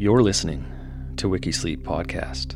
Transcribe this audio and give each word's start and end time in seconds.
You're 0.00 0.22
listening 0.22 0.64
to 1.18 1.28
Wikisleep 1.28 1.82
Podcast, 1.82 2.54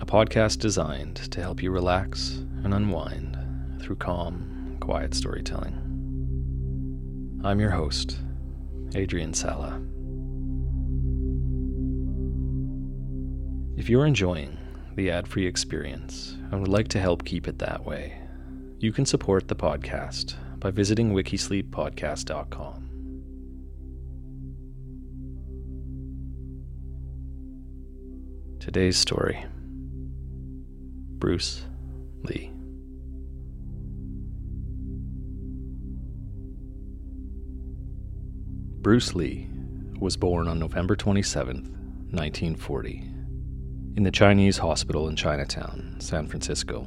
a 0.00 0.04
podcast 0.04 0.58
designed 0.58 1.14
to 1.30 1.40
help 1.40 1.62
you 1.62 1.70
relax 1.70 2.38
and 2.64 2.74
unwind 2.74 3.38
through 3.80 3.94
calm, 3.94 4.76
quiet 4.80 5.14
storytelling. 5.14 5.76
I'm 7.44 7.60
your 7.60 7.70
host, 7.70 8.18
Adrian 8.96 9.34
Sala. 9.34 9.80
If 13.76 13.88
you're 13.88 14.06
enjoying 14.06 14.58
the 14.96 15.12
ad 15.12 15.28
free 15.28 15.46
experience 15.46 16.36
and 16.50 16.58
would 16.58 16.66
like 16.66 16.88
to 16.88 16.98
help 16.98 17.24
keep 17.24 17.46
it 17.46 17.60
that 17.60 17.86
way, 17.86 18.20
you 18.80 18.90
can 18.90 19.06
support 19.06 19.46
the 19.46 19.54
podcast 19.54 20.34
by 20.58 20.72
visiting 20.72 21.12
wikisleeppodcast.com. 21.12 22.87
Today's 28.68 28.98
story 28.98 29.46
Bruce 31.16 31.64
Lee. 32.24 32.52
Bruce 38.82 39.14
Lee 39.14 39.48
was 39.98 40.18
born 40.18 40.48
on 40.48 40.58
November 40.58 40.96
27, 40.96 41.54
1940, 42.10 43.10
in 43.96 44.02
the 44.02 44.10
Chinese 44.10 44.58
hospital 44.58 45.08
in 45.08 45.16
Chinatown, 45.16 45.96
San 45.98 46.26
Francisco. 46.26 46.86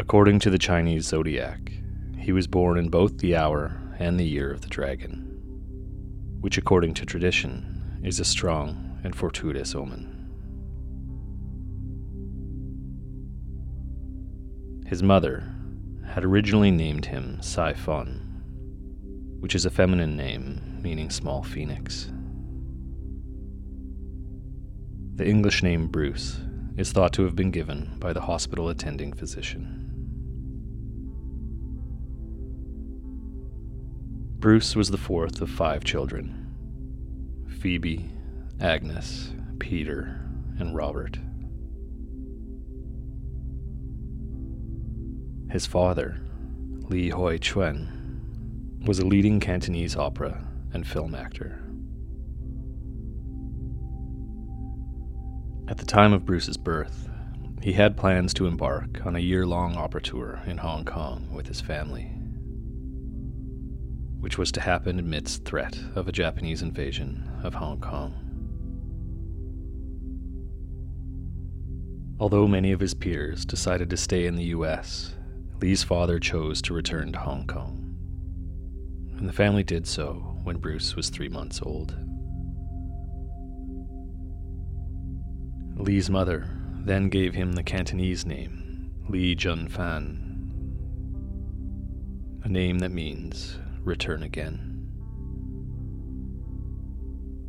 According 0.00 0.40
to 0.40 0.50
the 0.50 0.58
Chinese 0.58 1.04
zodiac, 1.04 1.70
he 2.18 2.32
was 2.32 2.48
born 2.48 2.78
in 2.78 2.88
both 2.88 3.18
the 3.18 3.36
hour 3.36 3.80
and 4.00 4.18
the 4.18 4.26
year 4.26 4.50
of 4.50 4.62
the 4.62 4.68
dragon, 4.68 5.20
which, 6.40 6.58
according 6.58 6.94
to 6.94 7.06
tradition, 7.06 7.82
is 8.04 8.20
a 8.20 8.24
strong 8.24 9.00
and 9.02 9.16
fortuitous 9.16 9.74
omen. 9.74 10.10
His 14.86 15.02
mother 15.02 15.50
had 16.06 16.22
originally 16.22 16.70
named 16.70 17.06
him 17.06 17.40
Fun, 17.42 18.42
which 19.40 19.54
is 19.54 19.64
a 19.64 19.70
feminine 19.70 20.16
name 20.16 20.80
meaning 20.82 21.08
small 21.08 21.42
phoenix. 21.42 22.10
The 25.16 25.26
English 25.26 25.62
name 25.62 25.86
Bruce 25.86 26.40
is 26.76 26.92
thought 26.92 27.14
to 27.14 27.22
have 27.24 27.34
been 27.34 27.50
given 27.50 27.96
by 27.98 28.12
the 28.12 28.20
hospital 28.20 28.68
attending 28.68 29.14
physician. 29.14 29.80
Bruce 34.38 34.76
was 34.76 34.90
the 34.90 34.98
fourth 34.98 35.40
of 35.40 35.48
five 35.48 35.84
children. 35.84 36.43
Phoebe, 37.64 38.10
Agnes, 38.60 39.30
Peter, 39.58 40.20
and 40.58 40.76
Robert. 40.76 41.16
His 45.50 45.64
father, 45.64 46.20
Li 46.90 47.08
Hoi 47.08 47.38
Chuen, 47.38 47.88
was 48.84 48.98
a 48.98 49.06
leading 49.06 49.40
Cantonese 49.40 49.96
opera 49.96 50.46
and 50.74 50.86
film 50.86 51.14
actor. 51.14 51.58
At 55.66 55.78
the 55.78 55.86
time 55.86 56.12
of 56.12 56.26
Bruce's 56.26 56.58
birth, 56.58 57.08
he 57.62 57.72
had 57.72 57.96
plans 57.96 58.34
to 58.34 58.46
embark 58.46 59.06
on 59.06 59.16
a 59.16 59.20
year 59.20 59.46
long 59.46 59.74
opera 59.74 60.02
tour 60.02 60.42
in 60.44 60.58
Hong 60.58 60.84
Kong 60.84 61.26
with 61.32 61.46
his 61.46 61.62
family 61.62 62.10
which 64.24 64.38
was 64.38 64.50
to 64.50 64.60
happen 64.62 64.98
amidst 64.98 65.44
threat 65.44 65.78
of 65.94 66.08
a 66.08 66.12
Japanese 66.12 66.62
invasion 66.62 67.30
of 67.42 67.52
Hong 67.52 67.78
Kong. 67.78 68.14
Although 72.18 72.48
many 72.48 72.72
of 72.72 72.80
his 72.80 72.94
peers 72.94 73.44
decided 73.44 73.90
to 73.90 73.98
stay 73.98 74.24
in 74.24 74.36
the 74.36 74.44
US, 74.44 75.14
Lee's 75.60 75.82
father 75.82 76.18
chose 76.18 76.62
to 76.62 76.72
return 76.72 77.12
to 77.12 77.18
Hong 77.18 77.46
Kong. 77.46 77.94
And 79.18 79.28
the 79.28 79.32
family 79.34 79.62
did 79.62 79.86
so 79.86 80.38
when 80.42 80.56
Bruce 80.56 80.96
was 80.96 81.10
three 81.10 81.28
months 81.28 81.60
old. 81.60 81.94
Lee's 85.76 86.08
mother 86.08 86.48
then 86.86 87.10
gave 87.10 87.34
him 87.34 87.52
the 87.52 87.62
Cantonese 87.62 88.24
name, 88.24 88.90
Lee 89.06 89.34
Jun 89.34 89.68
Fan, 89.68 90.24
a 92.42 92.48
name 92.48 92.78
that 92.78 92.90
means 92.90 93.58
return 93.84 94.22
again. 94.22 94.70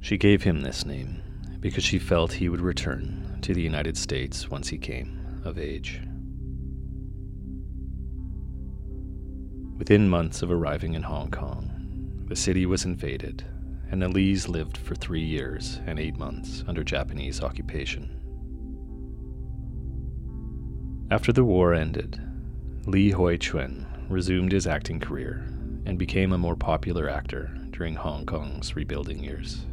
She 0.02 0.18
gave 0.18 0.44
him 0.44 0.62
this 0.62 0.86
name 0.86 1.24
because 1.60 1.84
she 1.84 1.98
felt 1.98 2.34
he 2.34 2.50
would 2.50 2.62
return 2.62 3.40
to 3.42 3.54
the 3.54 3.62
United 3.62 3.98
States 3.98 4.52
once 4.52 4.68
he 4.68 4.78
came 4.78 5.42
of 5.44 5.58
age. 5.58 6.02
Within 9.78 10.08
months 10.08 10.42
of 10.42 10.52
arriving 10.52 10.94
in 10.94 11.04
Hong 11.04 11.32
Kong, 11.32 12.26
the 12.28 12.36
city 12.36 12.66
was 12.66 12.86
invaded, 12.86 13.44
and 13.92 14.02
the 14.02 14.08
Lees 14.08 14.48
lived 14.48 14.78
for 14.78 14.96
three 14.96 15.24
years 15.24 15.80
and 15.86 16.00
eight 16.00 16.18
months 16.18 16.64
under 16.68 16.84
Japanese 16.84 17.42
occupation. 17.42 18.10
After 21.12 21.32
the 21.32 21.44
war 21.44 21.74
ended, 21.74 22.22
Li 22.88 23.12
Hoi 23.12 23.38
Chuen 23.38 23.86
resumed 24.10 24.52
his 24.52 24.68
acting 24.68 25.00
career 25.00 25.46
and 25.86 26.00
became 26.00 26.34
a 26.34 26.38
more 26.38 26.56
popular 26.56 27.10
actor 27.10 27.52
during 27.70 27.96
Hong 27.96 28.26
Kong's 28.26 28.76
rebuilding 28.76 29.24
years. 29.24 29.66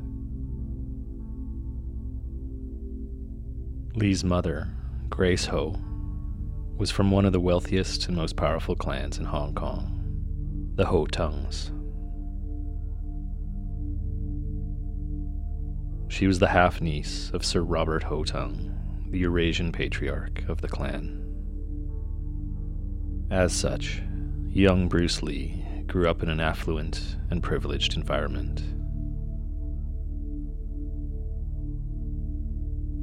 Lee's 3.94 4.24
mother, 4.24 4.68
Grace 5.08 5.46
Ho, 5.46 5.78
was 6.76 6.90
from 6.90 7.10
one 7.10 7.24
of 7.24 7.32
the 7.32 7.40
wealthiest 7.40 8.08
and 8.08 8.16
most 8.16 8.36
powerful 8.36 8.74
clans 8.74 9.18
in 9.18 9.24
Hong 9.24 9.54
Kong, 9.54 10.72
the 10.74 10.86
Ho 10.86 11.06
Tungs. 11.06 11.70
She 16.10 16.26
was 16.26 16.38
the 16.38 16.48
half 16.48 16.80
niece 16.80 17.30
of 17.32 17.44
Sir 17.44 17.62
Robert 17.62 18.02
Ho 18.02 18.24
Tung, 18.24 19.08
the 19.10 19.18
Eurasian 19.20 19.72
patriarch 19.72 20.42
of 20.48 20.60
the 20.60 20.68
clan. 20.68 21.18
As 23.30 23.52
such, 23.52 24.02
young 24.48 24.88
Bruce 24.88 25.22
Lee 25.22 25.61
grew 25.86 26.08
up 26.08 26.22
in 26.22 26.28
an 26.28 26.40
affluent 26.40 27.16
and 27.30 27.42
privileged 27.42 27.96
environment. 27.96 28.62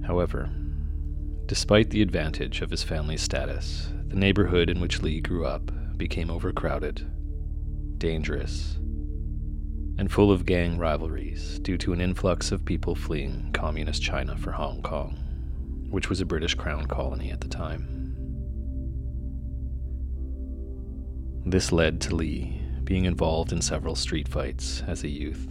However, 0.06 0.50
despite 1.45 1.91
the 1.91 2.01
advantage 2.01 2.62
of 2.62 2.72
his 2.72 2.84
family's 2.84 3.22
status, 3.22 3.89
the 4.07 4.16
neighborhood 4.16 4.69
in 4.69 4.79
which 4.79 5.01
Lee 5.01 5.22
grew 5.22 5.45
up 5.45 5.72
became 5.97 6.31
overcrowded, 6.31 7.06
dangerous, 8.00 8.78
and 10.00 10.12
full 10.12 10.31
of 10.31 10.45
gang 10.45 10.78
rivalries 10.78 11.59
due 11.59 11.78
to 11.78 11.94
an 11.94 12.01
influx 12.01 12.51
of 12.51 12.66
people 12.66 12.95
fleeing 12.95 13.51
communist 13.53 14.01
China 14.01 14.35
for 14.38 14.51
Hong 14.51 14.81
Kong, 14.81 15.18
which 15.89 16.09
was 16.09 16.22
a 16.22 16.25
British 16.25 16.56
crown 16.56 16.88
colony 16.88 17.31
at 17.31 17.41
the 17.41 17.47
time. 17.47 18.00
This 21.45 21.72
led 21.72 22.01
to 22.01 22.16
Lee 22.16 22.59
being 22.89 23.05
involved 23.05 23.51
in 23.51 23.61
several 23.61 23.94
street 23.94 24.27
fights 24.27 24.81
as 24.88 25.03
a 25.03 25.07
youth. 25.07 25.47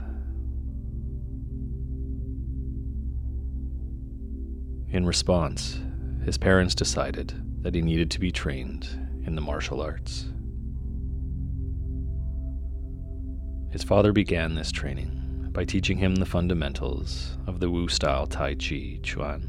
In 4.90 5.06
response, 5.06 5.78
his 6.24 6.36
parents 6.36 6.74
decided 6.74 7.32
that 7.62 7.76
he 7.76 7.80
needed 7.80 8.10
to 8.10 8.18
be 8.18 8.32
trained 8.32 8.88
in 9.24 9.36
the 9.36 9.40
martial 9.40 9.80
arts. 9.80 10.24
His 13.70 13.84
father 13.84 14.12
began 14.12 14.56
this 14.56 14.72
training 14.72 15.50
by 15.52 15.64
teaching 15.64 15.98
him 15.98 16.16
the 16.16 16.26
fundamentals 16.26 17.38
of 17.46 17.60
the 17.60 17.70
Wu 17.70 17.86
style 17.86 18.26
Tai 18.26 18.56
Chi 18.56 18.98
Chuan. 19.04 19.48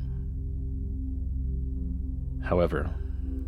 However, 2.44 2.94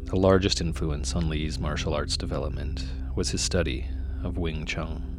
the 0.05 0.15
largest 0.15 0.61
influence 0.61 1.15
on 1.15 1.29
Lee's 1.29 1.59
martial 1.59 1.93
arts 1.93 2.17
development 2.17 2.83
was 3.15 3.29
his 3.29 3.41
study 3.41 3.85
of 4.23 4.37
Wing 4.37 4.65
Chun. 4.65 5.11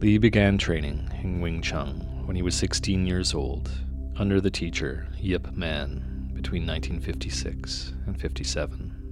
Lee 0.00 0.18
began 0.18 0.58
training 0.58 1.08
in 1.22 1.40
Wing 1.40 1.62
Chun 1.62 2.00
when 2.24 2.34
he 2.34 2.42
was 2.42 2.56
16 2.56 3.06
years 3.06 3.34
old 3.34 3.70
under 4.16 4.40
the 4.40 4.50
teacher 4.50 5.06
Yip 5.18 5.52
Man 5.56 6.30
between 6.34 6.66
1956 6.66 7.92
and 8.06 8.20
57. 8.20 9.02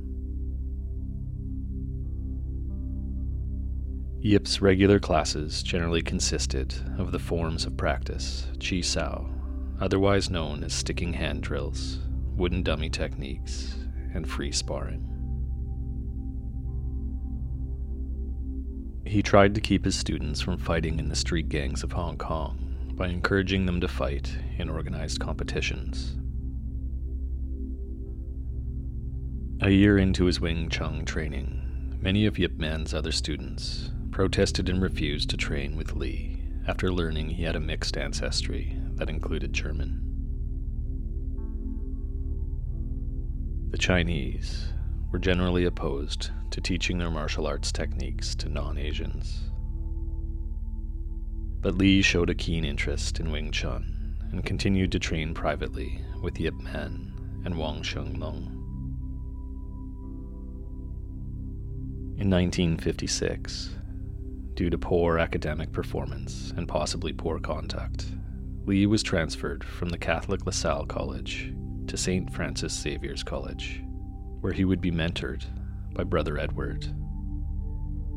Yip's 4.22 4.60
regular 4.60 4.98
classes 4.98 5.62
generally 5.62 6.02
consisted 6.02 6.74
of 6.98 7.10
the 7.10 7.18
forms 7.18 7.64
of 7.64 7.76
practice 7.76 8.46
Chi 8.58 8.80
Sao, 8.82 9.30
otherwise 9.80 10.28
known 10.28 10.62
as 10.62 10.74
sticking 10.74 11.14
hand 11.14 11.42
drills, 11.42 12.00
wooden 12.36 12.62
dummy 12.62 12.90
techniques, 12.90 13.76
and 14.12 14.28
free 14.28 14.52
sparring. 14.52 15.06
He 19.10 19.24
tried 19.24 19.56
to 19.56 19.60
keep 19.60 19.84
his 19.84 19.96
students 19.96 20.40
from 20.40 20.56
fighting 20.56 21.00
in 21.00 21.08
the 21.08 21.16
street 21.16 21.48
gangs 21.48 21.82
of 21.82 21.90
Hong 21.90 22.16
Kong 22.16 22.92
by 22.94 23.08
encouraging 23.08 23.66
them 23.66 23.80
to 23.80 23.88
fight 23.88 24.38
in 24.56 24.70
organized 24.70 25.18
competitions. 25.18 26.16
A 29.62 29.70
year 29.70 29.98
into 29.98 30.26
his 30.26 30.40
Wing 30.40 30.68
Chun 30.68 31.04
training, 31.04 31.98
many 32.00 32.24
of 32.24 32.38
Yip 32.38 32.56
Man's 32.56 32.94
other 32.94 33.10
students 33.10 33.90
protested 34.12 34.68
and 34.68 34.80
refused 34.80 35.28
to 35.30 35.36
train 35.36 35.74
with 35.74 35.96
Lee 35.96 36.44
after 36.68 36.92
learning 36.92 37.30
he 37.30 37.42
had 37.42 37.56
a 37.56 37.60
mixed 37.60 37.96
ancestry 37.96 38.76
that 38.94 39.10
included 39.10 39.52
German. 39.52 40.02
The 43.70 43.78
Chinese 43.78 44.72
were 45.10 45.18
generally 45.18 45.64
opposed 45.64 46.30
to 46.50 46.60
teaching 46.60 46.98
their 46.98 47.10
martial 47.10 47.46
arts 47.46 47.72
techniques 47.72 48.34
to 48.36 48.48
non 48.48 48.78
Asians. 48.78 49.50
But 51.60 51.76
Lee 51.76 52.02
showed 52.02 52.30
a 52.30 52.34
keen 52.34 52.64
interest 52.64 53.20
in 53.20 53.30
Wing 53.30 53.50
Chun 53.50 54.16
and 54.32 54.44
continued 54.44 54.92
to 54.92 54.98
train 54.98 55.34
privately 55.34 56.00
with 56.22 56.40
Yip 56.40 56.54
Man 56.60 57.12
and 57.44 57.58
Wong 57.58 57.82
Shun 57.82 58.16
Leung. 58.16 58.56
In 62.20 62.28
1956, 62.28 63.70
due 64.54 64.70
to 64.70 64.78
poor 64.78 65.18
academic 65.18 65.72
performance 65.72 66.52
and 66.56 66.68
possibly 66.68 67.12
poor 67.12 67.38
conduct, 67.38 68.06
Lee 68.66 68.86
was 68.86 69.02
transferred 69.02 69.64
from 69.64 69.88
the 69.88 69.98
Catholic 69.98 70.44
LaSalle 70.44 70.86
College 70.86 71.52
to 71.86 71.96
St. 71.96 72.32
Francis 72.32 72.78
Xavier's 72.78 73.22
College, 73.22 73.82
where 74.40 74.52
he 74.52 74.64
would 74.64 74.80
be 74.80 74.90
mentored 74.90 75.44
by 75.94 76.02
Brother 76.04 76.38
Edward, 76.38 76.86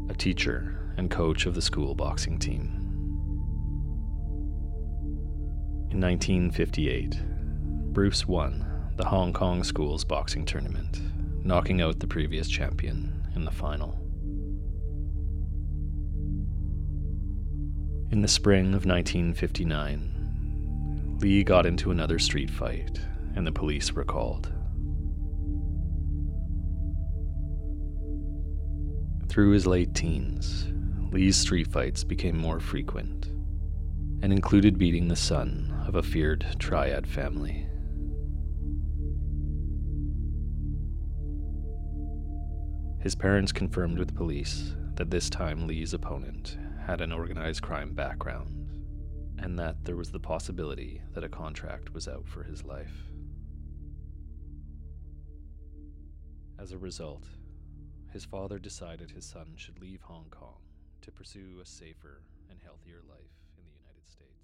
a 0.10 0.14
teacher 0.14 0.94
and 0.98 1.10
coach 1.10 1.46
of 1.46 1.56
the 1.56 1.62
school 1.62 1.96
boxing 1.96 2.38
team. 2.40 2.80
In 5.92 6.02
1958, 6.02 7.22
Bruce 7.94 8.28
won 8.28 8.66
the 8.96 9.06
Hong 9.06 9.34
Kong 9.34 9.64
Schools 9.64 10.04
boxing 10.04 10.46
tournament, 10.46 11.02
knocking 11.44 11.82
out 11.82 12.00
the 12.00 12.08
previous 12.08 12.48
champion 12.48 13.28
in 13.36 13.46
the 13.46 13.52
final. 13.52 14.00
In 18.12 18.22
the 18.22 18.28
spring 18.28 18.76
of 18.76 18.86
1959, 18.86 21.18
Lee 21.20 21.44
got 21.44 21.66
into 21.66 21.90
another 21.92 22.20
street 22.20 22.52
fight 22.52 23.00
and 23.36 23.48
the 23.48 23.52
police 23.52 23.94
were 23.94 24.04
called. 24.04 24.52
Through 29.34 29.54
his 29.54 29.66
late 29.66 29.96
teens, 29.96 30.68
Lee's 31.12 31.36
street 31.36 31.66
fights 31.66 32.04
became 32.04 32.38
more 32.38 32.60
frequent 32.60 33.32
and 34.22 34.32
included 34.32 34.78
beating 34.78 35.08
the 35.08 35.16
son 35.16 35.84
of 35.88 35.96
a 35.96 36.04
feared 36.04 36.46
triad 36.60 37.08
family. 37.08 37.68
His 43.02 43.16
parents 43.16 43.52
confirmed 43.52 43.98
with 43.98 44.16
police 44.16 44.76
that 44.98 45.10
this 45.10 45.32
time 45.32 45.66
Lee's 45.66 45.96
opponent 45.96 46.60
had 46.86 47.02
an 47.02 47.12
organized 47.12 47.64
crime 47.64 47.96
background 47.96 48.70
and 49.40 49.58
that 49.58 49.84
there 49.84 49.96
was 49.96 50.12
the 50.12 50.20
possibility 50.20 51.02
that 51.16 51.24
a 51.24 51.28
contract 51.28 51.92
was 51.92 52.08
out 52.08 52.28
for 52.28 52.44
his 52.44 52.64
life. 52.64 53.10
As 56.60 56.72
a 56.72 56.78
result, 56.78 57.26
his 58.14 58.26
father 58.26 58.60
decided 58.60 59.10
his 59.10 59.26
son 59.26 59.56
should 59.56 59.82
leave 59.82 60.04
Hong 60.04 60.28
Kong 60.30 60.62
to 61.02 61.12
pursue 61.12 61.60
a 61.60 61.66
safer 61.66 62.22
and 62.48 62.60
healthier 62.64 63.02
life 63.10 63.34
in 63.58 63.64
the 63.66 63.72
United 63.72 64.08
States. 64.08 64.43